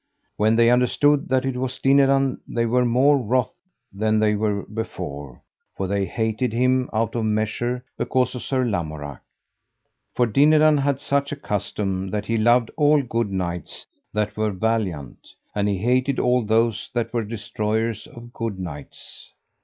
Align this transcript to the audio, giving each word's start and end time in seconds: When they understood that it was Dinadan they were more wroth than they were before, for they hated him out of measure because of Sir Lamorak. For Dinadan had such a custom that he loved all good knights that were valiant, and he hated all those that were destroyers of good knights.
When 0.35 0.55
they 0.55 0.71
understood 0.71 1.29
that 1.29 1.45
it 1.45 1.55
was 1.55 1.77
Dinadan 1.77 2.41
they 2.47 2.65
were 2.65 2.85
more 2.85 3.19
wroth 3.19 3.53
than 3.93 4.17
they 4.17 4.33
were 4.33 4.63
before, 4.63 5.43
for 5.77 5.85
they 5.85 6.05
hated 6.07 6.53
him 6.53 6.89
out 6.91 7.13
of 7.13 7.23
measure 7.25 7.85
because 7.99 8.33
of 8.33 8.41
Sir 8.41 8.63
Lamorak. 8.65 9.21
For 10.15 10.25
Dinadan 10.25 10.79
had 10.79 10.99
such 10.99 11.31
a 11.31 11.35
custom 11.35 12.09
that 12.09 12.25
he 12.25 12.39
loved 12.39 12.71
all 12.77 13.03
good 13.03 13.31
knights 13.31 13.85
that 14.11 14.35
were 14.35 14.49
valiant, 14.49 15.35
and 15.53 15.67
he 15.67 15.77
hated 15.77 16.17
all 16.17 16.43
those 16.43 16.89
that 16.95 17.13
were 17.13 17.23
destroyers 17.23 18.07
of 18.07 18.33
good 18.33 18.57
knights. 18.57 19.29